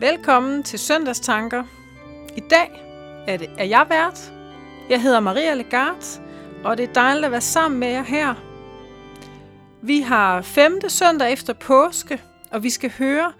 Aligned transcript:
Velkommen 0.00 0.62
til 0.62 0.78
Søndagstanker. 0.78 1.64
I 2.36 2.40
dag 2.50 2.70
er, 3.26 3.36
det, 3.36 3.50
er 3.58 3.64
jeg 3.64 3.86
vært. 3.88 4.32
Jeg 4.88 5.02
hedder 5.02 5.20
Maria 5.20 5.54
Legard, 5.54 6.20
og 6.64 6.78
det 6.78 6.88
er 6.88 6.92
dejligt 6.92 7.24
at 7.24 7.32
være 7.32 7.40
sammen 7.40 7.80
med 7.80 7.88
jer 7.88 8.02
her. 8.02 8.34
Vi 9.82 10.00
har 10.00 10.42
femte 10.42 10.90
søndag 10.90 11.32
efter 11.32 11.52
påske, 11.52 12.22
og 12.50 12.62
vi 12.62 12.70
skal 12.70 12.90
høre 12.90 13.32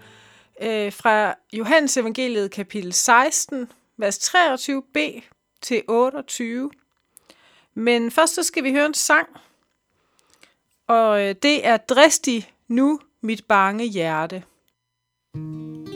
øh, 0.61 0.93
fra 0.93 1.35
Johannes 1.53 1.97
evangeliet 1.97 2.51
kapitel 2.51 2.93
16, 2.93 3.71
vers 3.97 4.17
23b 4.35 5.21
til 5.61 5.83
28. 5.87 6.71
Men 7.73 8.11
først 8.11 8.35
så 8.35 8.43
skal 8.43 8.63
vi 8.63 8.71
høre 8.71 8.85
en 8.85 8.93
sang, 8.93 9.27
og 10.87 11.21
øh, 11.21 11.35
det 11.43 11.67
er 11.67 11.77
Dristig 11.77 12.53
nu 12.67 12.99
mit 13.21 13.45
bange 13.45 13.85
hjerte. 13.85 14.43
Dristig 15.35 15.88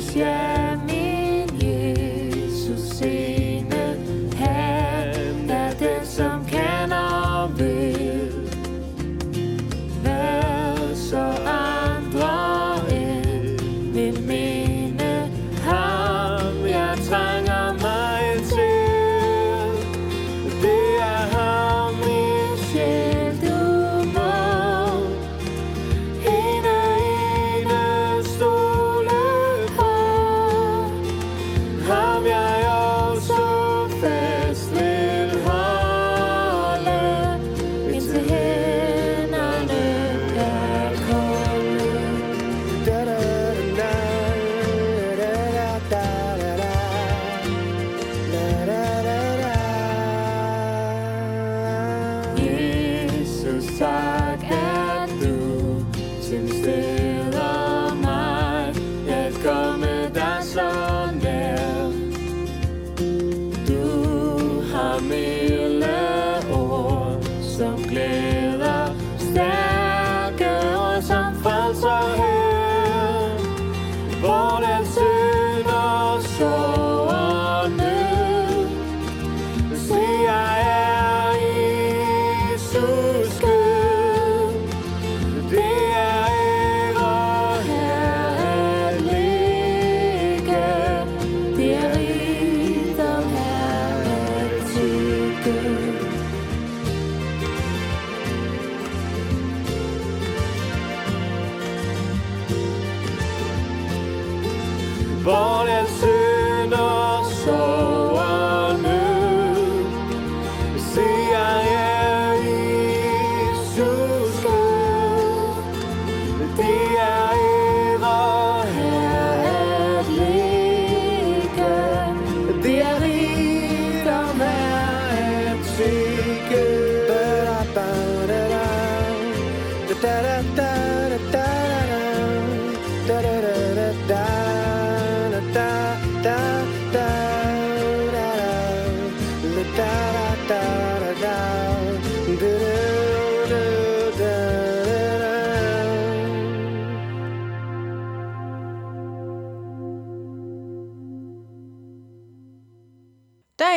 Jesus, 0.00 0.59
Jesus, 53.60 53.78
tak 53.78 54.50
at 54.50 55.10
du 55.20 55.84
tilsteder 56.22 57.94
mig 57.94 58.74
at 59.08 59.32
komme 59.44 60.10
dig 60.14 60.38
så 60.42 60.70
nær. 61.22 61.90
Du 63.68 63.82
har 64.72 65.00
milde 65.00 65.98
ord, 66.52 67.22
som 67.42 67.82
glæder, 67.82 68.94
stærke 69.18 70.50
ord, 70.76 71.02
som 71.02 71.34
frelser 71.42 72.16
her. 72.16 73.38
Hvor 74.20 74.60
den 74.66 74.86
synd 74.86 75.66
og 75.66 76.22
sorg 76.22 77.08
og 77.08 77.70
nød, 77.70 78.68
siger 79.76 80.22
jeg 80.24 80.60
er 80.62 81.32
Jesus 82.52 83.09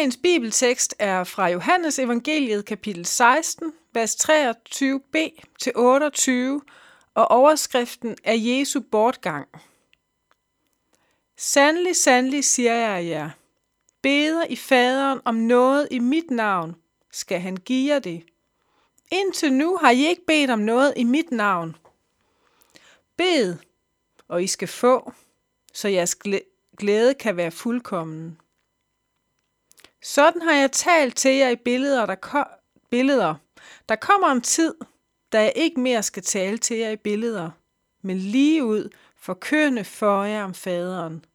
Dagens 0.04 0.18
bibeltekst 0.18 0.96
er 1.00 1.24
fra 1.24 1.48
Johannes 1.48 2.00
evangeliet 2.00 2.66
kapitel 2.66 3.06
16, 3.06 3.74
vers 3.94 4.16
23b 4.16 5.42
til 5.60 5.72
28, 5.76 6.62
og 7.14 7.32
overskriften 7.32 8.18
er 8.24 8.34
Jesu 8.34 8.82
bortgang. 8.92 9.48
Sandelig, 11.38 11.96
sandelig 11.96 12.46
siger 12.46 12.74
jeg 12.74 13.08
jer, 13.08 13.30
beder 14.02 14.46
i 14.46 14.56
faderen 14.56 15.22
om 15.26 15.36
noget 15.36 15.88
i 15.92 16.00
mit 16.00 16.32
navn, 16.32 16.76
skal 17.12 17.40
han 17.40 17.58
give 17.58 17.94
jer 17.94 18.00
det. 18.00 18.24
Indtil 19.12 19.54
nu 19.54 19.78
har 19.78 19.92
I 19.92 20.08
ikke 20.08 20.26
bedt 20.28 20.52
om 20.52 20.60
noget 20.60 20.94
i 20.98 21.04
mit 21.04 21.32
navn. 21.32 21.76
Bed, 23.18 23.56
og 24.28 24.44
I 24.44 24.48
skal 24.48 24.68
få, 24.68 25.14
så 25.74 25.88
jeres 25.88 26.18
glæde 26.78 27.14
kan 27.14 27.38
være 27.38 27.52
fuldkommen. 27.52 28.38
Sådan 30.04 30.42
har 30.42 30.54
jeg 30.54 30.72
talt 30.72 31.16
til 31.16 31.32
jer 31.32 31.50
i 31.50 31.56
billeder, 31.56 32.06
der, 32.06 32.16
ko- 32.16 32.54
billeder. 32.90 33.36
Der 33.90 33.96
kommer 33.96 34.28
en 34.28 34.42
tid, 34.42 34.76
da 35.32 35.42
jeg 35.42 35.54
ikke 35.56 35.80
mere 35.80 36.04
skal 36.04 36.24
tale 36.24 36.58
til 36.58 36.78
jer 36.78 36.90
i 36.90 36.96
billeder, 36.96 37.50
men 38.02 38.18
lige 38.18 38.64
ud 38.66 38.90
forkynde 39.18 39.84
for 39.84 40.24
jer 40.24 40.44
om 40.44 40.54
faderen. 40.54 41.26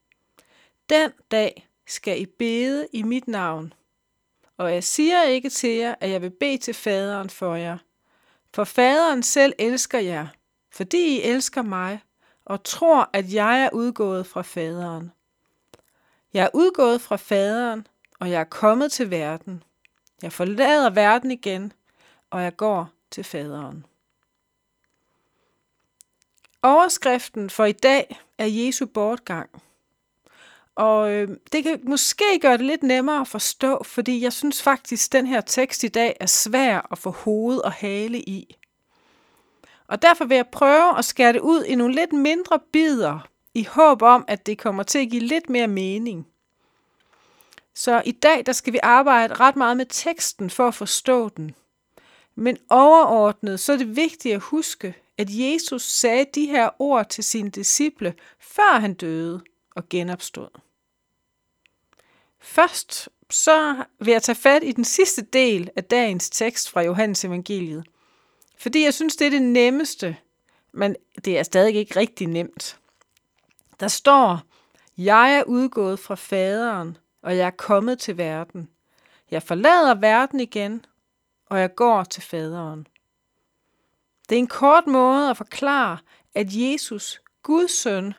Den 0.88 1.10
dag 1.30 1.68
skal 1.86 2.20
I 2.20 2.26
bede 2.26 2.88
i 2.92 3.02
mit 3.02 3.28
navn. 3.28 3.72
Og 4.56 4.72
jeg 4.74 4.84
siger 4.84 5.22
ikke 5.22 5.50
til 5.50 5.70
jer, 5.70 5.94
at 6.00 6.10
jeg 6.10 6.22
vil 6.22 6.30
bede 6.30 6.58
til 6.58 6.74
faderen 6.74 7.30
for 7.30 7.54
jer. 7.54 7.78
For 8.54 8.64
faderen 8.64 9.22
selv 9.22 9.52
elsker 9.58 9.98
jer, 9.98 10.26
fordi 10.72 11.16
I 11.16 11.22
elsker 11.22 11.62
mig 11.62 12.00
og 12.44 12.64
tror, 12.64 13.10
at 13.12 13.32
jeg 13.32 13.62
er 13.62 13.70
udgået 13.72 14.26
fra 14.26 14.42
faderen. 14.42 15.12
Jeg 16.34 16.44
er 16.44 16.50
udgået 16.54 17.00
fra 17.00 17.16
faderen, 17.16 17.86
og 18.18 18.30
jeg 18.30 18.40
er 18.40 18.44
kommet 18.44 18.92
til 18.92 19.10
verden. 19.10 19.62
Jeg 20.22 20.32
forlader 20.32 20.90
verden 20.90 21.30
igen, 21.30 21.72
og 22.30 22.42
jeg 22.42 22.56
går 22.56 22.90
til 23.10 23.24
faderen. 23.24 23.86
Overskriften 26.62 27.50
for 27.50 27.64
i 27.64 27.72
dag 27.72 28.20
er 28.38 28.46
Jesu 28.46 28.86
bortgang. 28.86 29.50
Og 30.74 31.12
øh, 31.12 31.28
det 31.52 31.64
kan 31.64 31.80
måske 31.82 32.24
gøre 32.40 32.58
det 32.58 32.66
lidt 32.66 32.82
nemmere 32.82 33.20
at 33.20 33.28
forstå, 33.28 33.82
fordi 33.84 34.22
jeg 34.22 34.32
synes 34.32 34.62
faktisk, 34.62 35.08
at 35.08 35.12
den 35.12 35.26
her 35.26 35.40
tekst 35.40 35.84
i 35.84 35.88
dag 35.88 36.16
er 36.20 36.26
svær 36.26 36.88
at 36.92 36.98
få 36.98 37.10
hoved 37.10 37.58
og 37.58 37.72
hale 37.72 38.20
i. 38.20 38.56
Og 39.86 40.02
derfor 40.02 40.24
vil 40.24 40.34
jeg 40.34 40.46
prøve 40.46 40.98
at 40.98 41.04
skære 41.04 41.32
det 41.32 41.40
ud 41.40 41.64
i 41.64 41.74
nogle 41.74 41.94
lidt 41.94 42.12
mindre 42.12 42.58
bidder, 42.72 43.28
i 43.54 43.64
håb 43.64 44.02
om, 44.02 44.24
at 44.28 44.46
det 44.46 44.58
kommer 44.58 44.82
til 44.82 44.98
at 44.98 45.10
give 45.10 45.22
lidt 45.22 45.50
mere 45.50 45.68
mening. 45.68 46.26
Så 47.78 48.02
i 48.04 48.12
dag 48.12 48.46
der 48.46 48.52
skal 48.52 48.72
vi 48.72 48.78
arbejde 48.82 49.34
ret 49.34 49.56
meget 49.56 49.76
med 49.76 49.86
teksten 49.88 50.50
for 50.50 50.68
at 50.68 50.74
forstå 50.74 51.28
den. 51.28 51.54
Men 52.34 52.58
overordnet 52.68 53.60
så 53.60 53.72
er 53.72 53.76
det 53.76 53.96
vigtigt 53.96 54.34
at 54.34 54.40
huske, 54.40 54.94
at 55.18 55.28
Jesus 55.30 55.82
sagde 55.82 56.26
de 56.34 56.46
her 56.46 56.70
ord 56.78 57.08
til 57.08 57.24
sine 57.24 57.50
disciple, 57.50 58.14
før 58.40 58.78
han 58.78 58.94
døde 58.94 59.40
og 59.76 59.88
genopstod. 59.88 60.48
Først 62.40 63.08
så 63.30 63.84
vil 63.98 64.12
jeg 64.12 64.22
tage 64.22 64.36
fat 64.36 64.64
i 64.64 64.72
den 64.72 64.84
sidste 64.84 65.22
del 65.22 65.70
af 65.76 65.84
dagens 65.84 66.30
tekst 66.30 66.70
fra 66.70 66.82
Johannes 66.82 67.24
evangeliet. 67.24 67.84
Fordi 68.56 68.84
jeg 68.84 68.94
synes, 68.94 69.16
det 69.16 69.26
er 69.26 69.30
det 69.30 69.42
nemmeste, 69.42 70.16
men 70.72 70.96
det 71.24 71.38
er 71.38 71.42
stadig 71.42 71.74
ikke 71.74 71.96
rigtig 71.96 72.26
nemt. 72.26 72.78
Der 73.80 73.88
står, 73.88 74.40
jeg 74.96 75.34
er 75.34 75.42
udgået 75.42 75.98
fra 75.98 76.14
faderen, 76.14 76.98
og 77.28 77.36
jeg 77.36 77.46
er 77.46 77.50
kommet 77.50 77.98
til 77.98 78.18
verden. 78.18 78.68
Jeg 79.30 79.42
forlader 79.42 79.94
verden 79.94 80.40
igen, 80.40 80.86
og 81.46 81.60
jeg 81.60 81.74
går 81.74 82.04
til 82.04 82.22
faderen. 82.22 82.86
Det 84.28 84.34
er 84.34 84.38
en 84.38 84.46
kort 84.46 84.86
måde 84.86 85.30
at 85.30 85.36
forklare, 85.36 85.98
at 86.34 86.46
Jesus, 86.50 87.20
Guds 87.42 87.70
søn, 87.70 88.14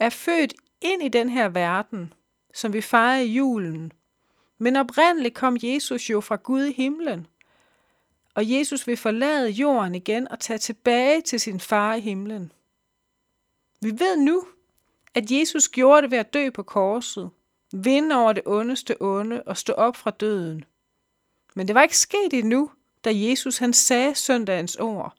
er 0.00 0.10
født 0.10 0.54
ind 0.80 1.02
i 1.02 1.08
den 1.08 1.28
her 1.28 1.48
verden, 1.48 2.12
som 2.54 2.72
vi 2.72 2.80
fejrer 2.80 3.20
i 3.20 3.26
julen. 3.26 3.92
Men 4.58 4.76
oprindeligt 4.76 5.34
kom 5.34 5.56
Jesus 5.62 6.10
jo 6.10 6.20
fra 6.20 6.36
Gud 6.36 6.64
i 6.64 6.72
himlen. 6.72 7.26
Og 8.34 8.50
Jesus 8.50 8.86
vil 8.86 8.96
forlade 8.96 9.50
jorden 9.50 9.94
igen 9.94 10.28
og 10.28 10.40
tage 10.40 10.58
tilbage 10.58 11.20
til 11.20 11.40
sin 11.40 11.60
far 11.60 11.94
i 11.94 12.00
himlen. 12.00 12.52
Vi 13.80 13.90
ved 13.90 14.16
nu, 14.16 14.46
at 15.14 15.30
Jesus 15.30 15.68
gjorde 15.68 16.02
det 16.02 16.10
ved 16.10 16.18
at 16.18 16.34
dø 16.34 16.50
på 16.50 16.62
korset, 16.62 17.30
vinde 17.74 18.16
over 18.16 18.32
det 18.32 18.42
ondeste 18.46 18.96
onde 19.00 19.42
og 19.42 19.56
stå 19.56 19.72
op 19.72 19.96
fra 19.96 20.10
døden. 20.10 20.64
Men 21.54 21.68
det 21.68 21.74
var 21.74 21.82
ikke 21.82 21.98
sket 21.98 22.32
endnu, 22.32 22.70
da 23.04 23.10
Jesus 23.14 23.58
han 23.58 23.72
sagde 23.72 24.14
søndagens 24.14 24.76
ord. 24.76 25.14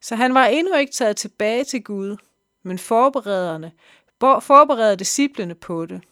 Så 0.00 0.16
han 0.16 0.34
var 0.34 0.46
endnu 0.46 0.74
ikke 0.74 0.92
taget 0.92 1.16
tilbage 1.16 1.64
til 1.64 1.84
Gud, 1.84 2.16
men 2.62 2.78
forberederne, 2.78 3.72
forberedte 4.20 4.96
disciplene 4.96 5.54
på 5.54 5.86
det. 5.86 6.02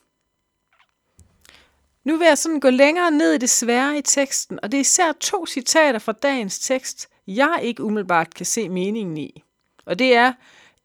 Nu 2.05 2.17
vil 2.17 2.27
jeg 2.27 2.39
sådan 2.39 2.61
gå 2.61 2.71
længere 2.71 3.11
ned 3.11 3.33
i 3.33 3.39
det 3.39 3.51
svære 3.51 3.99
i 3.99 4.03
teksten, 4.03 4.59
og 4.63 4.73
det 4.73 4.79
er 4.79 4.81
især 4.81 5.13
to 5.13 5.47
citater 5.47 5.99
fra 5.99 6.13
dagens 6.13 6.59
tekst, 6.59 7.09
jeg 7.27 7.61
ikke 7.63 7.83
umiddelbart 7.83 8.35
kan 8.35 8.47
se 8.47 8.69
meningen 8.69 9.17
i. 9.17 9.43
Og 9.87 9.99
det 9.99 10.15
er, 10.15 10.33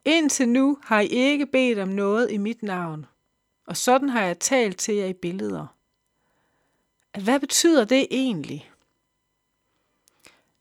indtil 0.04 0.48
nu 0.48 0.78
har 0.82 1.00
I 1.00 1.06
ikke 1.06 1.46
bedt 1.46 1.78
om 1.78 1.88
noget 1.88 2.30
i 2.30 2.36
mit 2.36 2.62
navn, 2.62 3.06
og 3.66 3.76
sådan 3.76 4.08
har 4.08 4.22
jeg 4.22 4.38
talt 4.38 4.78
til 4.78 4.94
jer 4.94 5.06
i 5.06 5.12
billeder. 5.12 5.66
Hvad 7.20 7.40
betyder 7.40 7.84
det 7.84 8.06
egentlig? 8.10 8.70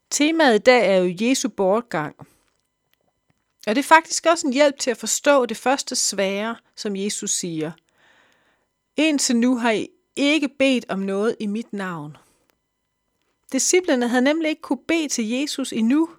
Temaet 0.10 0.55
i 0.55 0.63
dag 0.63 0.95
er 0.95 0.98
jo 0.98 1.15
Jesu 1.22 1.50
bortgang. 1.50 2.15
Og 3.67 3.75
det 3.75 3.77
er 3.77 3.83
faktisk 3.83 4.25
også 4.25 4.48
en 4.48 4.53
hjælp 4.53 4.79
til 4.79 4.91
at 4.91 4.98
forstå 4.98 5.45
det 5.45 5.57
første 5.57 5.95
svære, 5.95 6.55
som 6.75 6.95
Jesus 6.95 7.31
siger. 7.31 7.72
Indtil 8.98 9.36
nu 9.36 9.57
har 9.57 9.72
I 9.72 9.88
ikke 10.15 10.50
bedt 10.50 10.86
om 10.89 11.00
noget 11.00 11.36
i 11.39 11.48
mit 11.48 11.74
navn. 11.74 12.17
Disciplerne 13.51 14.07
havde 14.07 14.24
nemlig 14.24 14.50
ikke 14.50 14.62
kunne 14.62 14.83
bede 14.88 15.07
til 15.07 15.29
Jesus 15.29 15.74
endnu, 15.74 16.10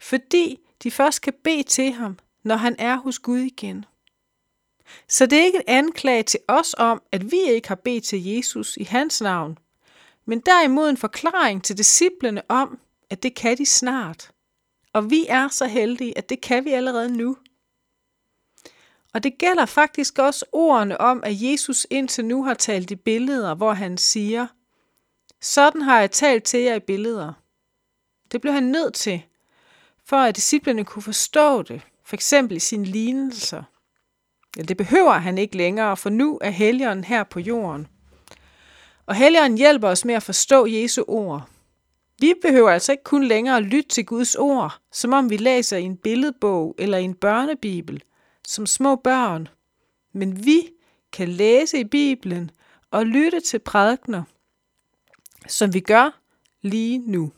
fordi 0.00 0.60
de 0.82 0.90
først 0.90 1.20
kan 1.20 1.34
bede 1.44 1.62
til 1.62 1.92
ham, 1.92 2.18
når 2.42 2.56
han 2.56 2.76
er 2.78 2.96
hos 2.96 3.18
Gud 3.18 3.38
igen. 3.38 3.84
Så 5.08 5.26
det 5.26 5.38
er 5.38 5.44
ikke 5.44 5.58
en 5.58 5.84
anklage 5.86 6.22
til 6.22 6.40
os 6.48 6.74
om, 6.78 7.02
at 7.12 7.30
vi 7.30 7.40
ikke 7.40 7.68
har 7.68 7.74
bedt 7.74 8.04
til 8.04 8.24
Jesus 8.24 8.76
i 8.76 8.84
hans 8.84 9.20
navn, 9.20 9.58
men 10.24 10.40
derimod 10.40 10.90
en 10.90 10.96
forklaring 10.96 11.64
til 11.64 11.78
disciplene 11.78 12.42
om, 12.48 12.78
at 13.10 13.22
det 13.22 13.34
kan 13.34 13.58
de 13.58 13.66
snart. 13.66 14.30
Og 14.92 15.10
vi 15.10 15.26
er 15.28 15.48
så 15.48 15.66
heldige, 15.66 16.18
at 16.18 16.28
det 16.28 16.40
kan 16.40 16.64
vi 16.64 16.70
allerede 16.70 17.16
nu. 17.16 17.36
Og 19.14 19.22
det 19.22 19.38
gælder 19.38 19.66
faktisk 19.66 20.18
også 20.18 20.44
ordene 20.52 21.00
om, 21.00 21.22
at 21.24 21.42
Jesus 21.42 21.86
indtil 21.90 22.24
nu 22.24 22.44
har 22.44 22.54
talt 22.54 22.90
i 22.90 22.96
billeder, 22.96 23.54
hvor 23.54 23.72
han 23.72 23.98
siger, 23.98 24.46
sådan 25.40 25.82
har 25.82 26.00
jeg 26.00 26.10
talt 26.10 26.44
til 26.44 26.60
jer 26.60 26.74
i 26.74 26.80
billeder. 26.80 27.32
Det 28.32 28.40
blev 28.40 28.52
han 28.52 28.62
nødt 28.62 28.94
til, 28.94 29.22
for 30.04 30.16
at 30.16 30.36
disciplene 30.36 30.84
kunne 30.84 31.02
forstå 31.02 31.62
det, 31.62 31.82
for 32.04 32.16
eksempel 32.16 32.56
i 32.56 32.60
sine 32.60 32.84
lignelser. 32.84 33.62
Ja, 34.56 34.62
det 34.62 34.76
behøver 34.76 35.12
han 35.12 35.38
ikke 35.38 35.56
længere, 35.56 35.96
for 35.96 36.10
nu 36.10 36.38
er 36.40 36.50
Helligånden 36.50 37.04
her 37.04 37.24
på 37.24 37.40
jorden. 37.40 37.86
Og 39.06 39.14
Helligånden 39.14 39.58
hjælper 39.58 39.88
os 39.88 40.04
med 40.04 40.14
at 40.14 40.22
forstå 40.22 40.66
Jesu 40.66 41.04
ord. 41.08 41.48
Vi 42.20 42.34
behøver 42.42 42.70
altså 42.70 42.92
ikke 42.92 43.04
kun 43.04 43.24
længere 43.24 43.56
at 43.56 43.62
lytte 43.62 43.88
til 43.88 44.06
Guds 44.06 44.34
ord, 44.34 44.78
som 44.92 45.12
om 45.12 45.30
vi 45.30 45.36
læser 45.36 45.76
i 45.76 45.82
en 45.82 45.96
billedbog 45.96 46.74
eller 46.78 46.98
i 46.98 47.04
en 47.04 47.14
børnebibel– 47.14 48.02
som 48.46 48.66
små 48.66 48.96
børn, 48.96 49.48
men 50.12 50.44
vi 50.44 50.70
kan 51.12 51.28
læse 51.28 51.78
i 51.78 51.84
Bibelen 51.84 52.50
og 52.90 53.06
lytte 53.06 53.40
til 53.40 53.58
prædikner, 53.58 54.22
som 55.48 55.74
vi 55.74 55.80
gør 55.80 56.20
lige 56.62 56.98
nu. 56.98 57.32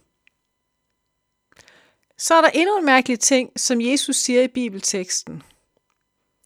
Så 2.19 2.35
er 2.35 2.41
der 2.41 2.49
endnu 2.49 2.79
en 2.79 2.85
mærkelig 2.85 3.21
ting, 3.21 3.61
som 3.61 3.81
Jesus 3.81 4.17
siger 4.17 4.43
i 4.43 4.49
bibelteksten. 4.49 5.43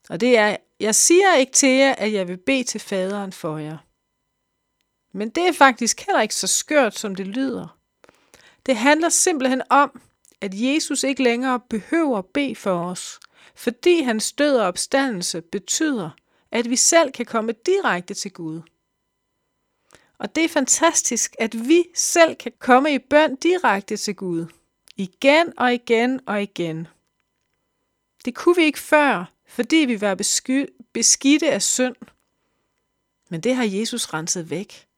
Og 0.08 0.20
det 0.20 0.38
er, 0.38 0.56
jeg 0.80 0.94
siger 0.94 1.34
ikke 1.34 1.52
til 1.52 1.68
jer, 1.68 1.94
at 1.94 2.12
jeg 2.12 2.28
vil 2.28 2.36
bede 2.36 2.64
til 2.64 2.80
faderen 2.80 3.32
for 3.32 3.58
jer. 3.58 3.78
Men 5.12 5.30
det 5.30 5.48
er 5.48 5.52
faktisk 5.52 6.06
heller 6.06 6.20
ikke 6.20 6.34
så 6.34 6.46
skørt, 6.46 6.98
som 6.98 7.14
det 7.14 7.26
lyder. 7.26 7.78
Det 8.66 8.76
handler 8.76 9.08
simpelthen 9.08 9.62
om, 9.70 10.00
at 10.40 10.50
Jesus 10.54 11.02
ikke 11.02 11.22
længere 11.22 11.60
behøver 11.60 12.18
at 12.18 12.26
bede 12.26 12.56
for 12.56 12.84
os– 12.84 13.18
fordi 13.54 14.02
hans 14.02 14.32
død 14.32 14.56
og 14.56 14.66
opstandelse 14.66 15.40
betyder, 15.42 16.10
at 16.50 16.70
vi 16.70 16.76
selv 16.76 17.12
kan 17.12 17.26
komme 17.26 17.52
direkte 17.52 18.14
til 18.14 18.32
Gud. 18.32 18.60
Og 20.18 20.34
det 20.34 20.44
er 20.44 20.48
fantastisk, 20.48 21.36
at 21.38 21.68
vi 21.68 21.84
selv 21.94 22.36
kan 22.36 22.52
komme 22.58 22.94
i 22.94 22.98
bøn 22.98 23.36
direkte 23.36 23.96
til 23.96 24.14
Gud. 24.14 24.46
Igen 24.96 25.52
og 25.58 25.74
igen 25.74 26.20
og 26.26 26.42
igen. 26.42 26.88
Det 28.24 28.34
kunne 28.34 28.56
vi 28.56 28.62
ikke 28.62 28.78
før, 28.78 29.32
fordi 29.52 29.76
vi 29.76 30.00
var 30.00 30.14
beskidte 30.92 31.50
af 31.50 31.62
synd. 31.62 31.96
Men 33.30 33.40
det 33.40 33.54
har 33.54 33.64
Jesus 33.64 34.06
renset 34.06 34.50
væk. 34.50 34.88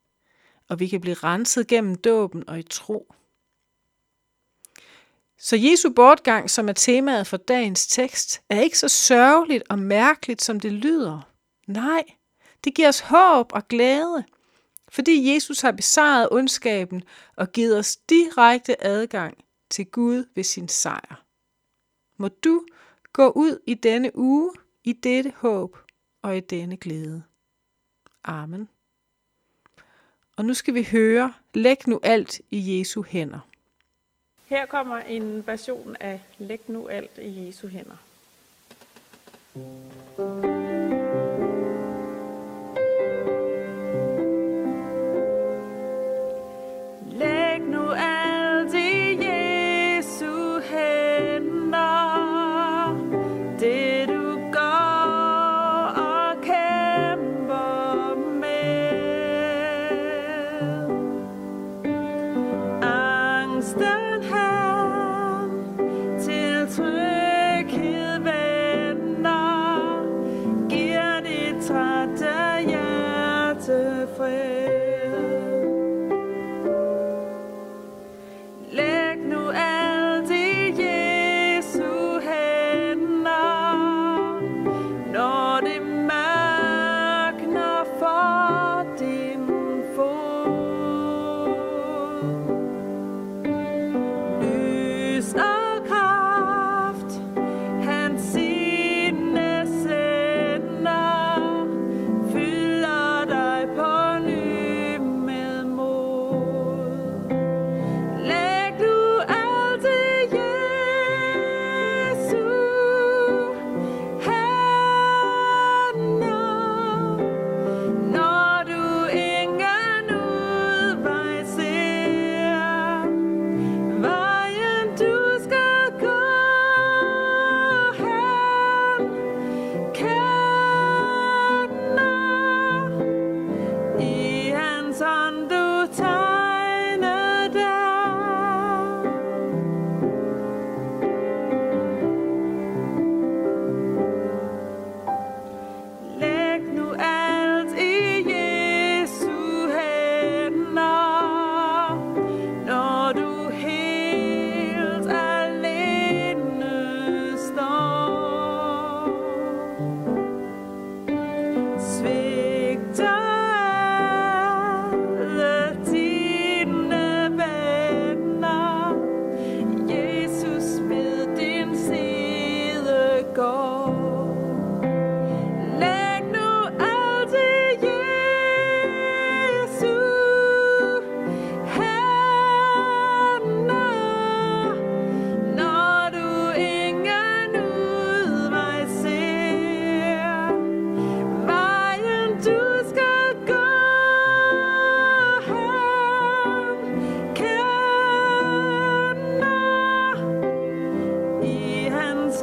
og 0.69 0.81
vi 0.81 0.89
kan 0.89 1.01
blive 1.01 1.15
renset 1.15 1.67
gennem 1.67 1.95
dåben 1.95 2.49
og 2.49 2.59
i 2.59 2.63
tro. 2.63 3.15
Så 5.39 5.57
Jesu 5.57 5.91
bortgang, 5.91 6.51
som 6.51 6.69
er 6.69 6.73
temaet 6.73 7.27
for 7.27 7.37
dagens 7.37 7.87
tekst, 7.87 8.43
er 8.49 8.61
ikke 8.61 8.79
så 8.79 8.89
sørgeligt 8.89 9.65
og 9.71 9.79
mærkeligt, 9.79 10.43
som 10.43 10.61
det 10.61 10.73
lyder. 10.73 11.21
Nej, 11.67 12.05
det 12.65 12.75
giver 12.75 12.89
os 12.89 13.01
håb 13.01 13.53
og 13.53 13.69
glæde, 13.69 14.25
fordi 14.89 15.35
Jesus 15.35 15.61
har 15.61 15.73
besejret 15.73 16.29
ondskaben 16.31 17.03
og 17.37 17.53
givet 17.53 17.79
os 17.79 17.97
direkte 17.97 18.85
adgang 18.85 19.45
til 19.71 19.87
Gud 19.87 20.25
ved 20.35 20.45
sin 20.45 20.69
sejr. 20.69 21.25
Må 22.17 22.29
du 22.29 22.67
gå 23.15 23.31
ud 23.31 23.59
i 23.67 23.75
denne 23.75 24.17
uge 24.17 24.53
i 24.85 24.93
dette 24.93 25.33
håb 25.37 25.79
og 26.23 26.37
i 26.37 26.41
denne 26.41 26.77
glæde. 26.77 27.23
Amen. 28.25 28.69
Og 30.37 30.45
nu 30.45 30.55
skal 30.55 30.75
vi 30.75 30.89
høre, 30.93 31.35
læg 31.55 31.89
nu 31.89 32.01
alt 32.03 32.41
i 32.51 32.79
Jesu 32.79 33.03
hænder. 33.03 33.41
Her 34.47 34.67
kommer 34.67 34.99
en 34.99 35.47
version 35.47 35.97
af 36.01 36.21
Læg 36.39 36.61
nu 36.69 36.89
alt 36.89 37.19
i 37.19 37.47
Jesu 37.47 37.69
hænder. 37.69 37.97
thank 40.17 40.45
you 40.45 40.54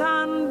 sun 0.02 0.51